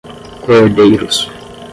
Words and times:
coerdeiros 0.43 1.17